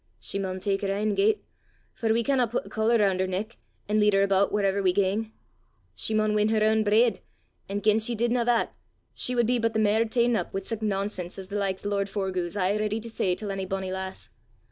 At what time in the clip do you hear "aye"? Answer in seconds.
12.57-12.77